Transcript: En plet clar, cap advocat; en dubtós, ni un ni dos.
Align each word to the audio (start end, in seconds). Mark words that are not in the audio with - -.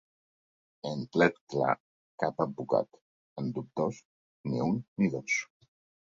En 0.91 1.01
plet 1.17 1.35
clar, 1.53 1.73
cap 2.23 2.41
advocat; 2.45 2.97
en 3.41 3.51
dubtós, 3.57 3.99
ni 4.53 4.63
un 4.69 4.81
ni 5.03 5.11
dos. 5.17 5.37